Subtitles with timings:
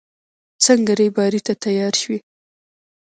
[0.65, 2.19] څنګه رېبارۍ ته تيار شوې.